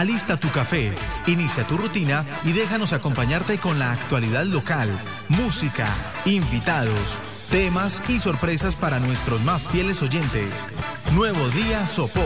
Alista 0.00 0.38
tu 0.38 0.48
café, 0.48 0.94
inicia 1.26 1.62
tu 1.64 1.76
rutina 1.76 2.24
y 2.46 2.52
déjanos 2.52 2.94
acompañarte 2.94 3.58
con 3.58 3.78
la 3.78 3.92
actualidad 3.92 4.44
local, 4.46 4.88
música, 5.28 5.86
invitados, 6.24 7.18
temas 7.50 8.02
y 8.08 8.18
sorpresas 8.18 8.76
para 8.76 8.98
nuestros 8.98 9.42
más 9.42 9.68
fieles 9.68 10.00
oyentes. 10.00 10.68
Nuevo 11.12 11.46
Día 11.50 11.86
Sopó. 11.86 12.24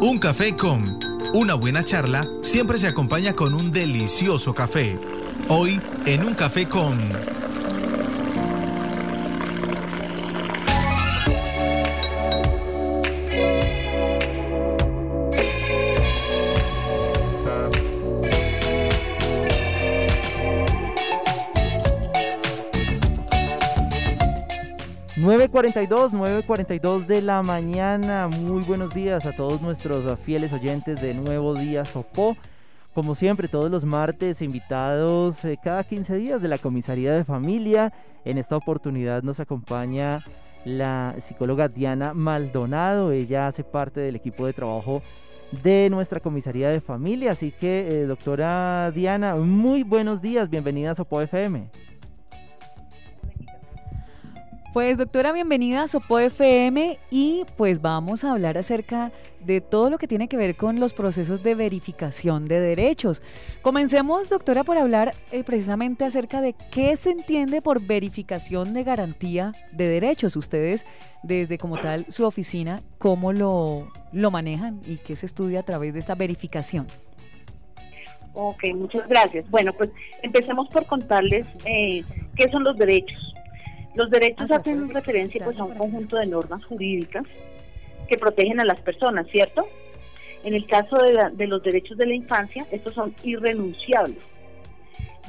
Un 0.00 0.18
café 0.18 0.56
con 0.56 0.98
una 1.34 1.52
buena 1.52 1.82
charla 1.84 2.26
siempre 2.40 2.78
se 2.78 2.86
acompaña 2.86 3.34
con 3.34 3.52
un 3.52 3.70
delicioso 3.70 4.54
café. 4.54 4.98
Hoy 5.48 5.78
en 6.06 6.24
un 6.24 6.34
café 6.34 6.66
con... 6.66 7.35
9.42, 25.48 26.10
9.42 26.10 27.06
de 27.06 27.22
la 27.22 27.40
mañana. 27.40 28.26
Muy 28.26 28.64
buenos 28.64 28.92
días 28.92 29.26
a 29.26 29.32
todos 29.32 29.62
nuestros 29.62 30.18
fieles 30.20 30.52
oyentes 30.52 31.00
de 31.00 31.14
Nuevo 31.14 31.54
Día 31.54 31.84
Sopó. 31.84 32.36
Como 32.94 33.14
siempre, 33.14 33.46
todos 33.46 33.70
los 33.70 33.84
martes, 33.84 34.42
invitados 34.42 35.44
eh, 35.44 35.56
cada 35.62 35.84
15 35.84 36.16
días 36.16 36.42
de 36.42 36.48
la 36.48 36.58
Comisaría 36.58 37.12
de 37.12 37.22
Familia. 37.22 37.92
En 38.24 38.38
esta 38.38 38.56
oportunidad 38.56 39.22
nos 39.22 39.38
acompaña 39.38 40.24
la 40.64 41.14
psicóloga 41.20 41.68
Diana 41.68 42.12
Maldonado. 42.12 43.12
Ella 43.12 43.46
hace 43.46 43.62
parte 43.62 44.00
del 44.00 44.16
equipo 44.16 44.46
de 44.46 44.52
trabajo 44.52 45.00
de 45.62 45.88
nuestra 45.90 46.18
Comisaría 46.18 46.70
de 46.70 46.80
Familia. 46.80 47.30
Así 47.30 47.52
que, 47.52 47.86
eh, 47.88 48.06
doctora 48.06 48.90
Diana, 48.90 49.36
muy 49.36 49.84
buenos 49.84 50.20
días. 50.20 50.50
Bienvenida 50.50 50.90
a 50.90 50.94
Sopó 50.96 51.20
FM. 51.20 51.68
Pues 54.76 54.98
doctora, 54.98 55.32
bienvenida 55.32 55.84
a 55.84 55.88
Sopo 55.88 56.18
FM 56.18 56.98
y 57.10 57.46
pues 57.56 57.80
vamos 57.80 58.24
a 58.24 58.32
hablar 58.32 58.58
acerca 58.58 59.10
de 59.40 59.62
todo 59.62 59.88
lo 59.88 59.96
que 59.96 60.06
tiene 60.06 60.28
que 60.28 60.36
ver 60.36 60.54
con 60.54 60.80
los 60.80 60.92
procesos 60.92 61.42
de 61.42 61.54
verificación 61.54 62.46
de 62.46 62.60
derechos. 62.60 63.22
Comencemos, 63.62 64.28
doctora, 64.28 64.64
por 64.64 64.76
hablar 64.76 65.14
eh, 65.32 65.44
precisamente 65.44 66.04
acerca 66.04 66.42
de 66.42 66.54
qué 66.70 66.94
se 66.96 67.12
entiende 67.12 67.62
por 67.62 67.80
verificación 67.86 68.74
de 68.74 68.84
garantía 68.84 69.52
de 69.72 69.88
derechos. 69.88 70.36
Ustedes, 70.36 70.86
desde 71.22 71.56
como 71.56 71.80
tal 71.80 72.04
su 72.10 72.26
oficina, 72.26 72.82
¿cómo 72.98 73.32
lo, 73.32 73.90
lo 74.12 74.30
manejan 74.30 74.82
y 74.86 74.98
qué 74.98 75.16
se 75.16 75.24
estudia 75.24 75.60
a 75.60 75.62
través 75.62 75.94
de 75.94 76.00
esta 76.00 76.14
verificación? 76.14 76.86
Ok, 78.34 78.64
muchas 78.74 79.08
gracias. 79.08 79.48
Bueno, 79.48 79.72
pues 79.72 79.90
empecemos 80.22 80.68
por 80.68 80.84
contarles 80.84 81.46
eh, 81.64 82.02
qué 82.36 82.50
son 82.50 82.62
los 82.62 82.76
derechos. 82.76 83.35
Los 83.96 84.10
derechos 84.10 84.50
ah, 84.50 84.56
hacen 84.56 84.90
referencia 84.90 85.42
pues 85.42 85.58
a 85.58 85.64
un 85.64 85.74
conjunto 85.74 86.16
de 86.18 86.26
normas 86.26 86.62
jurídicas 86.66 87.24
que 88.08 88.18
protegen 88.18 88.60
a 88.60 88.64
las 88.64 88.78
personas, 88.82 89.26
¿cierto? 89.28 89.66
En 90.44 90.54
el 90.54 90.66
caso 90.66 90.96
de, 90.98 91.46
los 91.46 91.62
derechos 91.62 91.96
de 91.96 92.06
la 92.06 92.14
infancia, 92.14 92.66
estos 92.70 92.92
son 92.92 93.14
irrenunciables, 93.24 94.22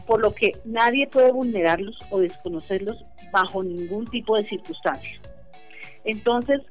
por 0.05 0.21
lo 0.21 0.35
que 0.35 0.51
nadie 0.65 1.07
puede 1.07 1.31
vulnerarlos 1.31 1.97
o 2.11 2.19
desconocerlos 2.19 3.03
bajo 3.31 3.63
ningún 3.63 4.05
tipo 4.05 4.37
de 4.37 4.47
circunstancia. 4.47 5.19
Entonces, 6.03 6.61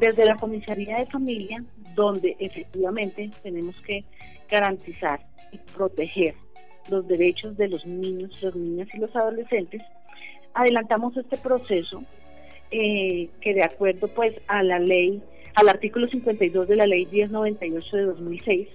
desde 0.00 0.26
la 0.26 0.34
Comisaría 0.34 0.96
de 0.96 1.06
Familia, 1.06 1.64
donde 1.94 2.36
efectivamente 2.40 3.30
tenemos 3.42 3.76
que 3.86 4.04
garantizar 4.50 5.20
y 5.52 5.58
proteger 5.58 6.34
los 6.90 7.06
derechos 7.06 7.56
de 7.56 7.68
los 7.68 7.86
niños, 7.86 8.36
las 8.42 8.54
niñas 8.54 8.88
y 8.92 8.98
los 8.98 9.14
adolescentes, 9.14 9.82
adelantamos 10.56 11.16
este 11.16 11.36
proceso 11.36 12.02
eh, 12.70 13.28
que 13.40 13.54
de 13.54 13.62
acuerdo 13.62 14.08
pues 14.08 14.34
a 14.48 14.62
la 14.62 14.78
ley, 14.78 15.22
al 15.54 15.68
artículo 15.68 16.08
52 16.08 16.66
de 16.66 16.76
la 16.76 16.86
ley 16.86 17.06
1098 17.06 17.96
de 17.96 18.02
2006, 18.02 18.68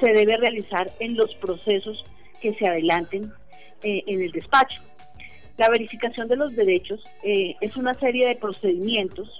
se 0.00 0.12
debe 0.12 0.36
realizar 0.38 0.90
en 0.98 1.16
los 1.16 1.34
procesos 1.36 2.02
que 2.40 2.54
se 2.54 2.66
adelanten 2.66 3.30
eh, 3.82 4.02
en 4.06 4.22
el 4.22 4.32
despacho. 4.32 4.80
La 5.58 5.68
verificación 5.68 6.28
de 6.28 6.36
los 6.36 6.56
derechos 6.56 7.02
eh, 7.22 7.56
es 7.60 7.76
una 7.76 7.94
serie 7.94 8.26
de 8.26 8.36
procedimientos 8.36 9.38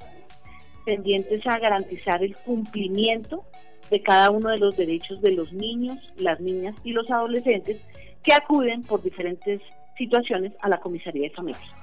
tendientes 0.85 1.47
a 1.47 1.59
garantizar 1.59 2.23
el 2.23 2.37
cumplimiento 2.37 3.45
de 3.91 4.03
cada 4.03 4.31
uno 4.31 4.51
de 4.51 4.59
los 4.59 4.77
derechos 4.77 5.21
de 5.23 5.33
los 5.33 5.53
niños, 5.53 5.99
las 6.19 6.39
niñas 6.41 6.77
y 6.85 6.93
los 6.93 7.11
adolescentes 7.11 7.81
que 8.23 8.35
acuden 8.35 8.83
por 8.83 9.03
diferentes 9.03 9.63
situaciones 9.97 10.53
a 10.61 10.69
la 10.69 10.79
comisaría 10.79 11.29
de 11.29 11.35
familia. 11.35 11.78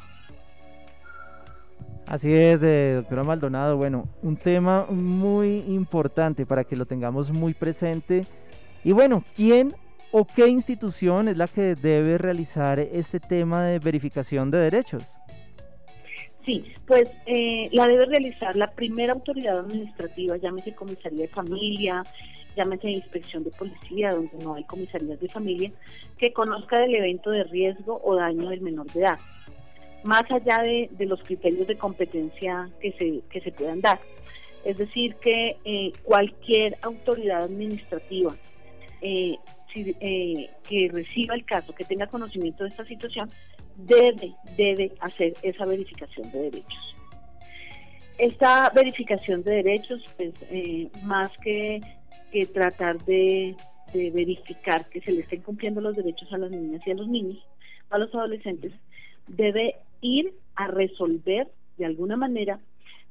Así 2.08 2.32
es, 2.32 2.62
eh, 2.62 2.94
doctora 2.98 3.24
Maldonado. 3.24 3.78
Bueno, 3.78 4.08
un 4.22 4.38
tema 4.38 4.86
muy 4.90 5.64
importante 5.68 6.46
para 6.46 6.64
que 6.64 6.76
lo 6.76 6.86
tengamos 6.86 7.32
muy 7.32 7.54
presente. 7.54 8.26
Y 8.84 8.92
bueno, 8.92 9.24
¿quién 9.36 9.74
o 10.12 10.26
qué 10.26 10.48
institución 10.48 11.28
es 11.28 11.38
la 11.38 11.48
que 11.48 11.76
debe 11.76 12.18
realizar 12.18 12.80
este 12.80 13.20
tema 13.20 13.66
de 13.66 13.80
verificación 13.80 14.52
de 14.52 14.60
derechos? 14.60 15.18
Sí, 16.46 16.64
pues 16.86 17.10
eh, 17.26 17.70
la 17.72 17.88
debe 17.88 18.06
realizar 18.06 18.56
la 18.56 18.70
primera 18.72 19.14
autoridad 19.14 19.60
administrativa, 19.60 20.38
llámese 20.38 20.76
comisaría 20.76 21.24
de 21.24 21.28
familia, 21.28 22.04
llámese 22.56 22.92
inspección 22.92 23.44
de 23.44 23.50
policía, 23.50 24.12
donde 24.12 24.38
no 24.44 24.54
hay 24.54 24.64
comisarías 24.66 25.20
de 25.20 25.28
familia, 25.28 25.72
que 26.20 26.32
conozca 26.34 26.80
del 26.80 26.94
evento 26.94 27.32
de 27.32 27.46
riesgo 27.46 28.00
o 28.04 28.16
daño 28.16 28.50
del 28.50 28.62
menor 28.62 28.86
de 28.92 29.00
edad, 29.00 29.20
más 30.06 30.24
allá 30.32 30.62
de, 30.64 30.90
los 31.06 31.22
criterios 31.24 31.68
de 31.68 31.78
competencia 31.78 32.70
que 32.80 32.92
se, 32.94 33.22
que 33.30 33.42
se 33.42 33.52
puedan 33.52 33.82
dar. 33.82 34.00
Es 34.64 34.78
decir, 34.78 35.16
que 35.16 35.58
eh, 35.66 35.92
cualquier 36.04 36.78
autoridad 36.82 37.44
administrativa 37.44 38.36
eh, 39.02 39.38
eh, 39.76 40.50
que 40.68 40.90
reciba 40.92 41.36
el 41.36 41.46
caso, 41.46 41.76
que 41.76 41.84
tenga 41.84 42.08
conocimiento 42.08 42.64
de 42.64 42.70
esta 42.70 42.86
situación, 42.86 43.30
debe, 43.76 44.34
debe 44.56 44.94
hacer 45.02 45.34
esa 45.44 45.66
verificación 45.66 46.32
de 46.32 46.40
derechos. 46.40 46.96
Esta 48.18 48.70
verificación 48.70 49.44
de 49.44 49.56
derechos, 49.56 50.02
pues, 50.18 50.34
más 51.04 51.32
que 51.40 51.82
que 52.36 52.46
tratar 52.48 52.98
de, 53.06 53.56
verificar 53.94 54.84
que 54.90 55.00
se 55.00 55.14
le 55.14 55.22
estén 55.22 55.42
cumpliendo 55.42 55.80
los 55.80 55.96
derechos 55.96 56.28
a 56.34 56.38
las 56.38 56.52
niñas 56.52 56.86
y 56.86 56.92
a 56.92 56.96
los 56.96 57.08
niños, 57.08 57.38
a 57.90 57.98
los 57.98 58.14
adolescentes, 58.14 58.74
debe 59.26 59.78
ir 60.02 60.34
a 60.56 60.68
resolver 60.68 61.48
de 61.78 61.86
alguna 61.86 62.16
manera 62.16 62.60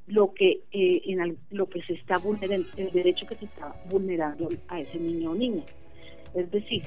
lo 0.07 0.35
que 0.35 0.63
eh, 0.73 1.03
en 1.07 1.39
lo 1.51 1.69
que 1.69 1.83
se 1.83 1.95
está 1.95 2.19
vulnerando 2.19 2.69
el 2.77 2.91
derecho 2.93 3.27
que 3.27 3.37
se 3.37 3.47
está 3.47 3.75
vulnerando 3.89 4.49
a 4.69 4.81
ese 4.81 4.99
niño 4.99 5.31
o 5.31 5.35
niña. 5.35 5.65
Es 6.35 6.51
decir 6.51 6.85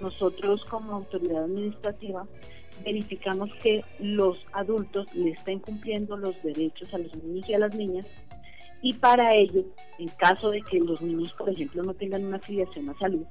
nosotros 0.00 0.64
como 0.66 0.92
autoridad 0.92 1.44
administrativa 1.44 2.26
verificamos 2.84 3.50
que 3.62 3.84
los 3.98 4.46
adultos 4.52 5.12
le 5.14 5.30
estén 5.30 5.58
cumpliendo 5.58 6.16
los 6.16 6.40
derechos 6.42 6.92
a 6.94 6.98
los 6.98 7.14
niños 7.16 7.48
y 7.48 7.54
a 7.54 7.58
las 7.58 7.74
niñas 7.74 8.06
y 8.80 8.92
para 8.94 9.34
ello, 9.34 9.64
en 9.98 10.08
caso 10.08 10.50
de 10.50 10.62
que 10.62 10.78
los 10.78 11.02
niños, 11.02 11.32
por 11.32 11.50
ejemplo, 11.50 11.82
no 11.82 11.94
tengan 11.94 12.24
una 12.24 12.36
afiliación 12.36 12.88
a 12.88 12.98
salud, 12.98 13.24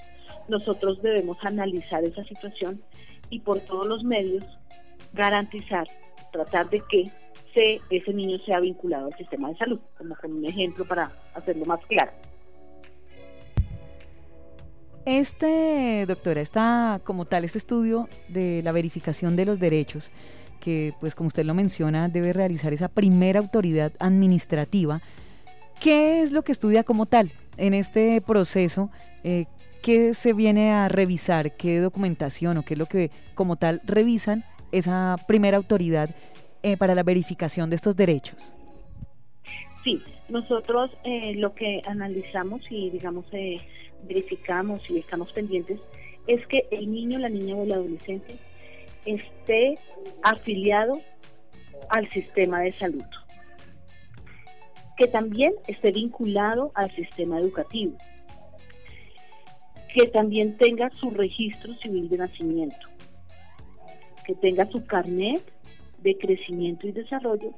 nosotros 0.50 1.02
debemos 1.02 1.38
analizar 1.42 2.04
esa 2.04 2.24
situación 2.26 2.82
y 3.30 3.40
por 3.40 3.62
todos 3.62 3.88
los 3.88 4.04
medios 4.04 4.44
garantizar, 5.14 5.88
tratar 6.44 6.70
de 6.70 6.82
que 6.90 7.04
ese 7.90 8.14
niño 8.14 8.38
sea 8.46 8.60
vinculado 8.60 9.08
al 9.08 9.18
sistema 9.18 9.50
de 9.50 9.58
salud, 9.58 9.80
como 9.98 10.16
con 10.16 10.32
un 10.32 10.46
ejemplo 10.46 10.86
para 10.86 11.12
hacerlo 11.34 11.66
más 11.66 11.80
claro. 11.88 12.12
Este, 15.06 16.06
doctora, 16.06 16.42
está 16.42 17.02
como 17.04 17.26
tal, 17.26 17.46
este 17.46 17.58
estudio 17.58 18.10
de 18.28 18.62
la 18.62 18.72
verificación 18.74 19.36
de 19.36 19.46
los 19.46 19.60
derechos, 19.60 20.12
que 20.60 20.94
pues 21.00 21.16
como 21.16 21.28
usted 21.28 21.46
lo 21.46 21.54
menciona, 21.54 22.10
debe 22.10 22.34
realizar 22.34 22.74
esa 22.74 22.90
primera 22.90 23.40
autoridad 23.40 23.94
administrativa, 24.00 25.02
¿Qué 25.80 26.22
es 26.22 26.32
lo 26.32 26.44
que 26.44 26.52
estudia 26.52 26.84
como 26.84 27.06
tal 27.06 27.32
en 27.58 27.74
este 27.74 28.20
proceso? 28.22 28.90
Eh, 29.24 29.46
¿Qué 29.84 30.14
se 30.14 30.34
viene 30.34 30.72
a 30.72 30.88
revisar? 30.90 31.56
¿Qué 31.56 31.80
documentación 31.80 32.58
o 32.58 32.64
qué 32.64 32.74
es 32.74 32.78
lo 32.80 32.88
que 32.88 33.12
como 33.36 33.58
tal 33.58 33.82
revisan 33.86 34.44
esa 34.72 35.16
primera 35.28 35.58
autoridad 35.58 36.10
eh, 36.64 36.78
para 36.78 36.96
la 36.96 37.04
verificación 37.04 37.70
de 37.70 37.76
estos 37.76 37.96
derechos? 37.96 38.56
Sí, 39.84 40.02
nosotros 40.30 40.92
eh, 41.04 41.36
lo 41.36 41.54
que 41.54 41.82
analizamos 41.86 42.62
y 42.70 42.90
digamos 42.90 43.26
verificamos 44.04 44.82
y 44.90 45.00
estamos 45.00 45.32
pendientes 45.32 45.80
es 46.28 46.46
que 46.48 46.68
el 46.72 46.92
niño, 46.92 47.20
la 47.20 47.30
niña 47.30 47.56
o 47.56 47.64
el 47.64 47.72
adolescente 47.72 48.36
esté 49.06 49.76
afiliado 50.24 51.02
al 51.90 52.10
sistema 52.10 52.62
de 52.62 52.72
salud. 52.74 53.04
Que 54.98 55.08
también 55.08 55.54
esté 55.68 55.92
vinculado 55.92 56.72
al 56.76 56.94
sistema 56.96 57.40
educativo, 57.40 57.94
que 59.94 60.08
también 60.08 60.58
tenga 60.58 60.90
su 60.90 61.12
registro 61.12 61.76
civil 61.76 62.10
de 62.10 62.18
nacimiento, 62.18 62.88
que 64.28 64.36
tenga 64.36 64.70
su 64.70 64.86
carnet 64.86 65.42
de 66.00 66.18
crecimiento 66.18 66.86
y 66.86 66.92
desarrollo 66.92 67.54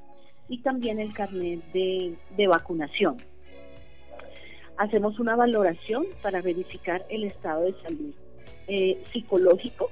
y 0.48 0.60
también 0.60 1.00
el 1.00 1.14
carnet 1.14 1.60
de, 1.74 2.48
vacunación. 2.48 3.18
Hacemos 4.78 5.20
una 5.20 5.36
valoración 5.36 6.06
para 6.22 6.42
verificar 6.42 7.04
el 7.10 7.26
estado 7.26 7.64
de 7.64 7.74
salud 7.82 8.14
eh, 8.68 9.02
psicológico 9.12 9.90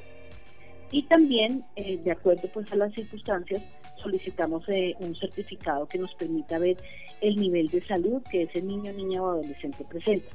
y 0.91 1.03
también, 1.03 1.63
eh, 1.75 1.97
de 1.97 2.11
acuerdo 2.11 2.47
pues 2.53 2.71
a 2.71 2.75
las 2.75 2.93
circunstancias, 2.93 3.61
solicitamos 4.01 4.63
eh, 4.69 4.95
un 4.99 5.15
certificado 5.15 5.87
que 5.87 5.97
nos 5.97 6.13
permita 6.13 6.59
ver 6.59 6.77
el 7.21 7.35
nivel 7.35 7.67
de 7.67 7.85
salud 7.87 8.21
que 8.31 8.43
ese 8.43 8.61
niño, 8.61 8.93
niña 8.93 9.21
o 9.21 9.29
adolescente 9.29 9.83
presenta. 9.83 10.29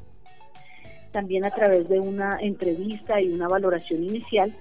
También 1.13 1.45
a 1.45 1.51
través 1.51 1.89
de 1.89 2.01
una 2.01 2.39
entrevista 2.41 3.21
y 3.21 3.33
una 3.33 3.47
valoración 3.47 4.03
inicial, 4.03 4.55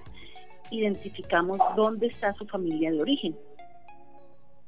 identificamos 0.72 1.60
dónde 1.76 2.08
está 2.08 2.34
su 2.34 2.46
familia 2.48 2.92
de 2.92 3.02
origen. 3.02 3.36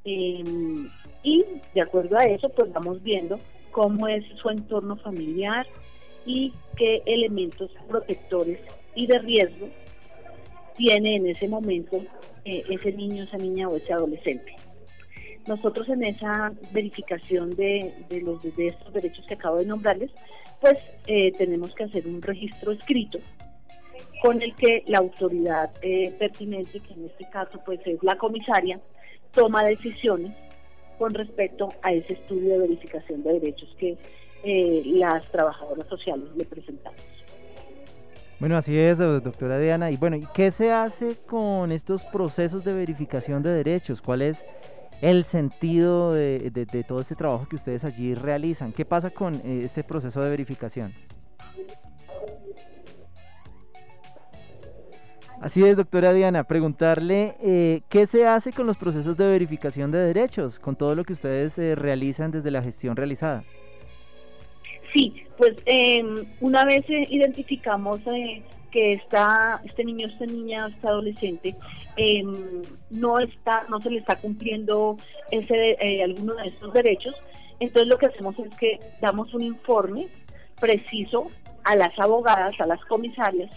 Em, 0.04 0.90
y 1.22 1.44
de 1.74 1.80
acuerdo 1.80 2.18
a 2.18 2.24
eso, 2.24 2.48
pues 2.50 2.72
vamos 2.72 3.02
viendo 3.02 3.40
cómo 3.72 4.06
es 4.06 4.24
su 4.40 4.50
entorno 4.50 4.96
familiar 4.96 5.66
y 6.26 6.52
qué 6.76 7.02
elementos 7.06 7.70
protectores 7.88 8.60
y 8.94 9.06
de 9.06 9.18
riesgo 9.18 9.68
tiene 10.76 11.16
en 11.16 11.26
ese 11.28 11.48
momento 11.48 12.02
eh, 12.44 12.62
ese 12.68 12.92
niño, 12.92 13.24
esa 13.24 13.38
niña 13.38 13.68
o 13.68 13.76
ese 13.76 13.92
adolescente. 13.92 14.54
Nosotros 15.46 15.88
en 15.88 16.04
esa 16.04 16.52
verificación 16.72 17.50
de, 17.50 17.92
los, 18.22 18.42
de 18.56 18.66
estos 18.66 18.92
derechos 18.92 19.24
que 19.26 19.34
acabo 19.34 19.58
de 19.58 19.66
nombrarles, 19.66 20.10
pues 20.60 20.78
eh, 21.06 21.32
tenemos 21.32 21.74
que 21.74 21.84
hacer 21.84 22.06
un 22.06 22.22
registro 22.22 22.72
escrito 22.72 23.18
con 24.22 24.40
el 24.42 24.54
que 24.54 24.82
la 24.86 24.98
autoridad 24.98 25.70
eh, 25.82 26.14
pertinente, 26.18 26.80
que 26.80 26.94
en 26.94 27.06
este 27.06 27.28
caso 27.30 27.60
pues 27.64 27.80
es 27.86 28.02
la 28.02 28.16
comisaria, 28.16 28.80
toma 29.32 29.64
decisiones 29.64 30.32
con 30.98 31.12
respecto 31.12 31.68
a 31.82 31.92
ese 31.92 32.14
estudio 32.14 32.52
de 32.52 32.58
verificación 32.58 33.22
de 33.22 33.32
derechos 33.34 33.68
que 33.78 33.96
las 34.84 35.24
trabajadoras 35.32 35.88
sociales 35.88 36.28
le 36.36 36.44
presentamos. 36.44 37.00
Bueno, 38.44 38.58
así 38.58 38.76
es, 38.78 38.98
doctora 38.98 39.58
Diana. 39.58 39.90
Y 39.90 39.96
bueno, 39.96 40.18
¿qué 40.34 40.50
se 40.50 40.70
hace 40.70 41.16
con 41.26 41.72
estos 41.72 42.04
procesos 42.04 42.62
de 42.62 42.72
verificación 42.72 43.42
de 43.42 43.50
derechos? 43.50 44.02
¿Cuál 44.02 44.20
es 44.20 44.44
el 45.00 45.24
sentido 45.24 46.12
de, 46.12 46.84
todo 46.86 47.00
este 47.00 47.14
trabajo 47.14 47.46
que 47.48 47.56
ustedes 47.56 47.84
allí 47.84 48.14
realizan? 48.14 48.72
¿Qué 48.72 48.84
pasa 48.84 49.10
con 49.10 49.34
eh, 49.36 49.62
este 49.64 49.84
proceso 49.84 50.20
de 50.22 50.30
verificación? 50.30 50.92
Así 55.44 55.62
es, 55.62 55.76
doctora 55.76 56.14
Diana, 56.14 56.44
preguntarle 56.44 57.36
eh, 57.42 57.82
qué 57.90 58.06
se 58.06 58.26
hace 58.26 58.50
con 58.50 58.66
los 58.66 58.78
procesos 58.78 59.18
de 59.18 59.26
verificación 59.26 59.90
de 59.90 59.98
derechos, 59.98 60.58
con 60.58 60.74
todo 60.74 60.94
lo 60.94 61.04
que 61.04 61.12
ustedes 61.12 61.58
eh, 61.58 61.74
realizan 61.74 62.30
desde 62.30 62.50
la 62.50 62.62
gestión 62.62 62.96
realizada. 62.96 63.44
Sí, 64.94 65.22
pues 65.36 65.54
em, 65.66 66.24
una 66.40 66.64
vez 66.64 66.88
eh, 66.88 67.06
identificamos 67.10 68.00
eh, 68.06 68.42
que 68.72 68.94
está, 68.94 69.60
este 69.66 69.84
niño, 69.84 70.06
esta 70.06 70.24
niña, 70.24 70.68
este 70.74 70.88
adolescente, 70.88 71.54
em, 71.98 72.62
no 72.88 73.18
está, 73.18 73.66
no 73.68 73.78
se 73.82 73.90
le 73.90 73.98
está 73.98 74.16
cumpliendo 74.16 74.96
ese 75.30 75.76
eh, 75.78 76.04
alguno 76.04 76.36
de 76.36 76.48
estos 76.48 76.72
derechos, 76.72 77.14
entonces 77.60 77.86
lo 77.90 77.98
que 77.98 78.06
hacemos 78.06 78.34
es 78.38 78.56
que 78.56 78.78
damos 79.02 79.34
un 79.34 79.42
informe 79.42 80.08
preciso 80.58 81.30
a 81.64 81.76
las 81.76 81.92
abogadas, 81.98 82.58
a 82.60 82.66
las 82.66 82.82
comisarias, 82.86 83.50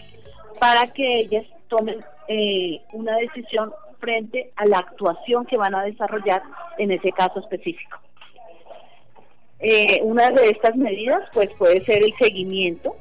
para 0.60 0.86
que 0.92 1.20
ellas 1.20 1.46
tomen 1.68 2.04
una 2.92 3.16
decisión 3.16 3.72
frente 3.98 4.52
a 4.56 4.66
la 4.66 4.78
actuación 4.78 5.46
que 5.46 5.56
van 5.56 5.74
a 5.74 5.82
desarrollar 5.84 6.42
en 6.78 6.90
ese 6.90 7.12
caso 7.12 7.40
específico. 7.40 7.98
Eh, 9.60 10.00
una 10.02 10.30
de 10.30 10.50
estas 10.50 10.76
medidas 10.76 11.28
pues 11.32 11.50
puede 11.58 11.84
ser 11.84 12.04
el 12.04 12.14
seguimiento 12.20 12.96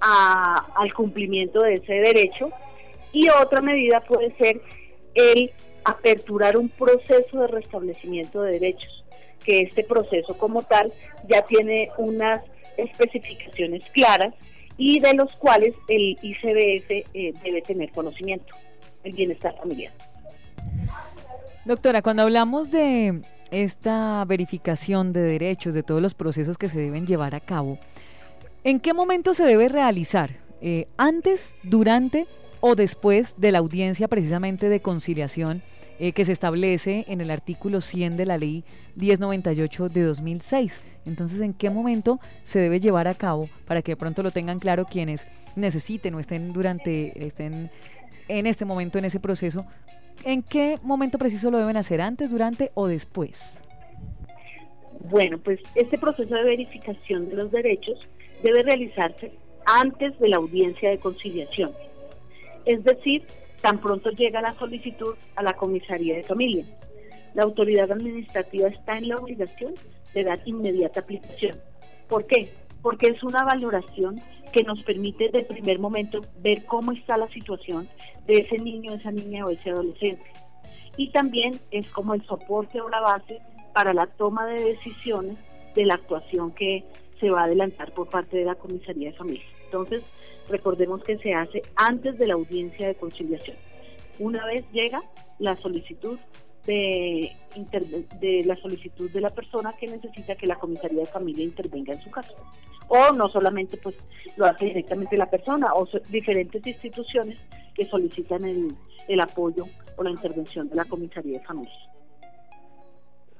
al 0.00 0.94
cumplimiento 0.94 1.60
de 1.62 1.74
ese 1.74 1.94
derecho 1.94 2.50
y 3.12 3.28
otra 3.28 3.60
medida 3.60 4.00
puede 4.00 4.34
ser 4.36 4.60
el 5.14 5.52
aperturar 5.84 6.56
un 6.56 6.68
proceso 6.68 7.40
de 7.40 7.48
restablecimiento 7.48 8.42
de 8.42 8.52
derechos, 8.52 9.04
que 9.44 9.60
este 9.60 9.82
proceso 9.82 10.38
como 10.38 10.62
tal 10.62 10.92
ya 11.26 11.42
tiene 11.42 11.90
unas 11.98 12.42
especificaciones 12.76 13.84
claras 13.90 14.32
y 14.80 14.98
de 14.98 15.12
los 15.12 15.36
cuales 15.36 15.74
el 15.88 16.16
ICBF 16.22 16.90
eh, 16.90 17.34
debe 17.44 17.60
tener 17.60 17.90
conocimiento, 17.90 18.56
el 19.04 19.12
bienestar 19.12 19.54
familiar. 19.58 19.92
Doctora, 21.66 22.00
cuando 22.00 22.22
hablamos 22.22 22.70
de 22.70 23.20
esta 23.50 24.24
verificación 24.24 25.12
de 25.12 25.20
derechos, 25.20 25.74
de 25.74 25.82
todos 25.82 26.00
los 26.00 26.14
procesos 26.14 26.56
que 26.56 26.70
se 26.70 26.80
deben 26.80 27.06
llevar 27.06 27.34
a 27.34 27.40
cabo, 27.40 27.78
¿en 28.64 28.80
qué 28.80 28.94
momento 28.94 29.34
se 29.34 29.44
debe 29.44 29.68
realizar? 29.68 30.30
Eh, 30.62 30.88
¿Antes, 30.96 31.56
durante 31.62 32.26
o 32.60 32.74
después 32.74 33.34
de 33.36 33.52
la 33.52 33.58
audiencia 33.58 34.08
precisamente 34.08 34.70
de 34.70 34.80
conciliación 34.80 35.62
eh, 36.00 36.12
que 36.12 36.24
se 36.24 36.32
establece 36.32 37.04
en 37.06 37.20
el 37.20 37.30
artículo 37.30 37.80
100 37.80 38.16
de 38.16 38.26
la 38.26 38.38
ley 38.38 38.64
1098 38.96 39.88
de 39.88 40.02
2006? 40.02 40.82
Entonces, 41.06 41.40
¿en 41.40 41.54
qué 41.54 41.70
momento 41.70 42.18
se 42.42 42.58
debe 42.58 42.80
llevar 42.80 43.06
a 43.06 43.14
cabo 43.14 43.48
para 43.66 43.82
que 43.82 43.92
de 43.92 43.96
pronto 43.96 44.24
lo 44.24 44.32
tengan 44.32 44.58
claro 44.58 44.84
quienes 44.84 45.28
necesiten 45.54 46.14
o 46.14 46.20
estén 46.20 46.52
durante, 46.52 47.24
estén 47.24 47.70
en 48.26 48.46
este 48.46 48.64
momento 48.64 48.98
en 48.98 49.04
ese 49.04 49.20
proceso 49.20 49.64
¿En 50.24 50.42
qué 50.42 50.76
momento 50.82 51.18
preciso 51.18 51.50
lo 51.50 51.58
deben 51.58 51.76
hacer? 51.76 52.00
¿Antes, 52.00 52.30
durante 52.30 52.70
o 52.74 52.86
después? 52.86 53.58
Bueno, 55.10 55.38
pues 55.38 55.60
este 55.74 55.98
proceso 55.98 56.34
de 56.34 56.44
verificación 56.44 57.30
de 57.30 57.36
los 57.36 57.50
derechos 57.50 57.98
debe 58.42 58.62
realizarse 58.62 59.32
antes 59.64 60.18
de 60.18 60.28
la 60.28 60.36
audiencia 60.36 60.90
de 60.90 60.98
conciliación. 60.98 61.72
Es 62.66 62.84
decir, 62.84 63.22
tan 63.60 63.80
pronto 63.80 64.10
llega 64.10 64.40
la 64.40 64.54
solicitud 64.54 65.14
a 65.36 65.42
la 65.42 65.54
comisaría 65.54 66.16
de 66.16 66.22
familia. 66.22 66.64
La 67.34 67.44
autoridad 67.44 67.90
administrativa 67.90 68.68
está 68.68 68.98
en 68.98 69.08
la 69.08 69.16
obligación 69.16 69.74
de 70.14 70.24
dar 70.24 70.40
inmediata 70.44 71.00
aplicación. 71.00 71.56
¿Por 72.08 72.26
qué? 72.26 72.52
Porque 72.82 73.08
es 73.08 73.22
una 73.22 73.44
valoración 73.44 74.16
que 74.52 74.64
nos 74.64 74.82
permite 74.82 75.28
de 75.28 75.42
primer 75.42 75.78
momento 75.78 76.20
ver 76.40 76.64
cómo 76.64 76.92
está 76.92 77.16
la 77.16 77.28
situación 77.28 77.88
de 78.26 78.38
ese 78.38 78.58
niño, 78.58 78.94
esa 78.94 79.12
niña 79.12 79.44
o 79.44 79.50
ese 79.50 79.70
adolescente. 79.70 80.24
Y 80.96 81.10
también 81.10 81.52
es 81.70 81.86
como 81.90 82.14
el 82.14 82.24
soporte 82.26 82.80
o 82.80 82.88
la 82.88 83.00
base 83.00 83.40
para 83.72 83.94
la 83.94 84.06
toma 84.06 84.46
de 84.46 84.64
decisiones 84.64 85.36
de 85.74 85.86
la 85.86 85.94
actuación 85.94 86.52
que 86.52 86.84
se 87.20 87.30
va 87.30 87.42
a 87.42 87.44
adelantar 87.44 87.92
por 87.92 88.08
parte 88.08 88.38
de 88.38 88.44
la 88.44 88.56
comisaría 88.56 89.10
de 89.10 89.16
familia. 89.16 89.44
Entonces, 89.66 90.02
recordemos 90.50 91.02
que 91.02 91.18
se 91.18 91.34
hace 91.34 91.62
antes 91.76 92.18
de 92.18 92.26
la 92.26 92.34
audiencia 92.34 92.88
de 92.88 92.94
conciliación. 92.94 93.56
Una 94.18 94.44
vez 94.46 94.64
llega 94.72 95.02
la 95.38 95.56
solicitud 95.56 96.18
de, 96.66 97.32
de 98.20 98.44
la 98.44 98.56
solicitud 98.56 99.10
de 99.10 99.20
la 99.20 99.30
persona 99.30 99.72
que 99.78 99.86
necesita 99.86 100.34
que 100.34 100.46
la 100.46 100.56
comisaría 100.56 101.00
de 101.00 101.06
familia 101.06 101.44
intervenga 101.44 101.94
en 101.94 102.02
su 102.02 102.10
caso 102.10 102.36
o 102.90 103.12
no 103.12 103.28
solamente 103.28 103.76
pues 103.76 103.94
lo 104.36 104.46
hace 104.46 104.66
directamente 104.66 105.16
la 105.16 105.30
persona 105.30 105.72
o 105.74 105.88
diferentes 106.08 106.66
instituciones 106.66 107.38
que 107.72 107.86
solicitan 107.86 108.44
el, 108.44 108.74
el 109.06 109.20
apoyo 109.20 109.64
o 109.96 110.02
la 110.02 110.10
intervención 110.10 110.68
de 110.68 110.74
la 110.74 110.84
comisaría 110.84 111.38
de 111.38 111.44
familia. 111.44 111.89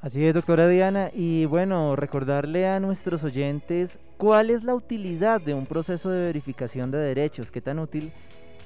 Así 0.02 0.24
es, 0.24 0.34
doctora 0.34 0.68
Diana. 0.68 1.10
Y 1.14 1.44
bueno, 1.44 1.96
recordarle 1.96 2.66
a 2.66 2.80
nuestros 2.80 3.24
oyentes 3.24 3.98
cuál 4.16 4.50
es 4.50 4.64
la 4.64 4.74
utilidad 4.74 5.40
de 5.40 5.54
un 5.54 5.66
proceso 5.66 6.10
de 6.10 6.20
verificación 6.20 6.90
de 6.90 6.98
derechos, 6.98 7.50
qué 7.50 7.60
tan 7.60 7.78
útil 7.78 8.12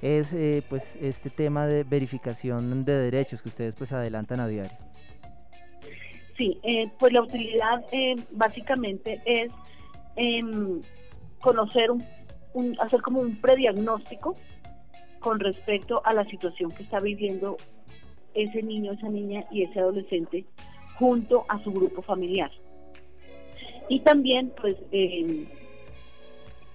es 0.03 0.33
eh, 0.35 0.63
pues 0.69 0.97
este 0.97 1.31
tema 1.31 1.67
de 1.67 1.83
verificación 1.83 2.85
de 2.85 2.93
derechos 2.93 3.41
que 3.43 3.49
ustedes 3.49 3.75
pues 3.75 3.93
adelantan 3.93 4.41
a 4.41 4.47
diario. 4.49 4.73
Sí, 6.37 6.59
eh, 6.63 6.91
pues 6.99 7.13
la 7.13 7.23
utilidad 7.23 7.85
eh, 7.93 8.17
básicamente 8.33 9.23
es 9.25 9.51
Em, 10.17 10.81
conocer, 11.41 11.91
un, 11.91 12.81
hacer 12.81 13.03
como 13.03 13.21
un 13.21 13.37
prediagnóstico 13.41 14.35
con 15.19 15.41
respecto 15.41 16.03
a 16.05 16.13
la 16.13 16.25
situación 16.27 16.71
que 16.71 16.85
está 16.85 17.01
viviendo 17.01 17.57
ese 18.33 18.63
niño, 18.63 18.93
esa 18.93 19.09
niña 19.09 19.45
y 19.51 19.63
ese 19.63 19.81
adolescente 19.81 20.45
junto 20.99 21.45
a 21.49 21.63
su 21.63 21.73
grupo 21.73 22.03
familiar. 22.03 22.51
Y 23.89 24.01
también, 24.01 24.53
pues, 24.61 24.77
em, 24.93 25.47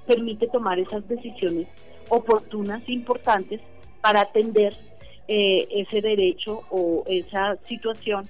permite 0.06 0.48
tomar 0.48 0.80
esas 0.80 1.08
decisiones 1.08 1.68
oportunas 2.10 2.82
e 2.88 2.94
importantes 2.94 3.62
para 4.02 4.22
atender 4.22 4.76
eh, 5.28 5.68
ese 5.70 6.02
derecho 6.02 6.64
o 6.72 7.04
esa 7.06 7.56
situación 7.64 8.24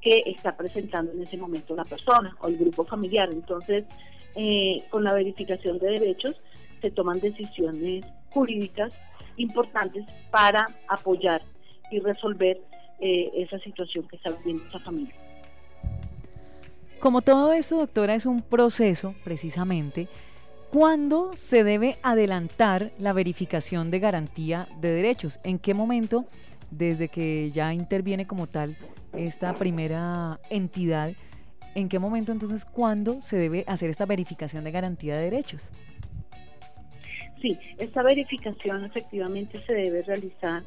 que 0.00 0.22
está 0.26 0.56
presentando 0.56 1.10
en 1.10 1.22
ese 1.22 1.36
momento 1.36 1.74
la 1.74 1.84
persona 1.84 2.36
o 2.40 2.46
el 2.46 2.56
grupo 2.56 2.84
familiar. 2.84 3.28
Entonces, 3.32 3.84
eh, 4.36 4.84
con 4.90 5.02
la 5.02 5.14
verificación 5.14 5.78
de 5.78 5.98
derechos 5.98 6.40
se 6.80 6.90
toman 6.90 7.18
decisiones 7.18 8.04
jurídicas 8.30 8.94
importantes 9.36 10.04
para 10.30 10.64
apoyar 10.88 11.42
y 11.90 11.98
resolver 11.98 12.60
eh, 13.00 13.30
esa 13.34 13.58
situación 13.58 14.06
que 14.06 14.16
está 14.16 14.30
viviendo 14.30 14.68
esa 14.68 14.78
familia. 14.80 15.23
Como 17.00 17.20
todo 17.20 17.52
esto, 17.52 17.76
doctora, 17.76 18.14
es 18.14 18.24
un 18.24 18.40
proceso 18.40 19.14
precisamente, 19.24 20.08
¿cuándo 20.70 21.32
se 21.34 21.62
debe 21.62 21.96
adelantar 22.02 22.92
la 22.98 23.12
verificación 23.12 23.90
de 23.90 23.98
garantía 23.98 24.68
de 24.80 24.90
derechos? 24.90 25.38
¿En 25.44 25.58
qué 25.58 25.74
momento, 25.74 26.24
desde 26.70 27.08
que 27.08 27.50
ya 27.50 27.74
interviene 27.74 28.26
como 28.26 28.46
tal 28.46 28.76
esta 29.12 29.52
primera 29.52 30.40
entidad, 30.48 31.12
en 31.74 31.88
qué 31.88 31.98
momento 31.98 32.32
entonces, 32.32 32.64
cuándo 32.64 33.20
se 33.20 33.36
debe 33.36 33.64
hacer 33.66 33.90
esta 33.90 34.06
verificación 34.06 34.64
de 34.64 34.70
garantía 34.70 35.16
de 35.16 35.24
derechos? 35.24 35.68
Sí, 37.42 37.58
esta 37.78 38.02
verificación 38.02 38.86
efectivamente 38.86 39.62
se 39.66 39.74
debe 39.74 40.02
realizar 40.02 40.62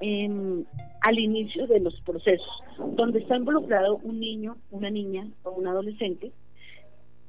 al 0.00 1.18
inicio 1.18 1.66
de 1.66 1.80
los 1.80 2.00
procesos, 2.00 2.48
donde 2.96 3.20
está 3.20 3.36
involucrado 3.36 3.96
un 4.02 4.18
niño, 4.18 4.56
una 4.70 4.90
niña 4.90 5.28
o 5.44 5.52
un 5.52 5.66
adolescente, 5.66 6.32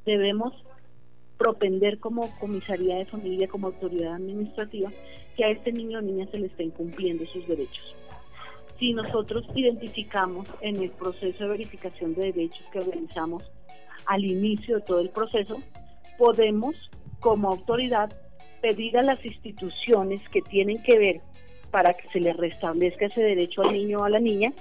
debemos 0.06 0.54
propender 1.38 2.00
como 2.00 2.30
comisaría 2.40 2.98
de 2.98 3.06
familia, 3.06 3.48
como 3.48 3.68
autoridad 3.68 4.16
administrativa, 4.16 4.92
que 5.36 5.46
a 5.46 5.50
este 5.50 5.72
niño 5.72 6.00
o 6.00 6.02
niña 6.02 6.28
se 6.32 6.40
le 6.40 6.48
está 6.48 6.64
incumpliendo 6.64 7.26
sus 7.28 7.48
derechos. 7.48 7.96
Si 8.80 8.94
nosotros 8.94 9.46
identificamos 9.56 10.48
en 10.62 10.78
el 10.78 10.92
proceso 10.92 11.44
de 11.44 11.50
verificación 11.50 12.16
de 12.16 12.32
derechos 12.32 12.66
que 12.72 12.80
realizamos 12.80 13.44
al 14.08 14.26
inicio 14.26 14.78
de 14.78 14.82
todo 14.82 15.00
el 15.00 15.10
proceso, 15.10 15.58
podemos 16.18 16.76
como 17.20 17.50
autoridad 17.50 18.12
pedir 18.62 18.98
a 18.98 19.04
las 19.04 19.24
instituciones 19.26 20.28
que 20.30 20.42
tienen 20.42 20.82
que 20.84 20.98
ver 20.98 21.22
para 21.74 21.96
que 21.96 22.08
se 22.10 22.20
le 22.20 22.34
restablezca 22.34 23.08
ese 23.08 23.24
derecho 23.24 23.64
al 23.64 23.74
niño 23.74 23.98
o 23.98 24.04
a 24.04 24.10
la 24.12 24.20
niña, 24.20 24.54